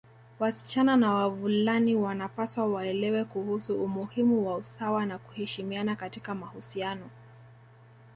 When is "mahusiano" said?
6.35-7.09